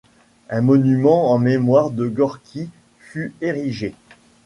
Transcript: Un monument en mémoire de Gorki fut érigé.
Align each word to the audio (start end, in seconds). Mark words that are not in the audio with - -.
Un 0.49 0.61
monument 0.61 1.29
en 1.29 1.37
mémoire 1.37 1.91
de 1.91 2.07
Gorki 2.07 2.71
fut 2.97 3.35
érigé. 3.39 3.93